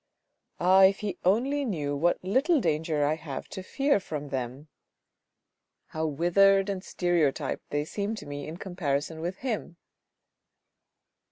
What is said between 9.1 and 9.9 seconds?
with him."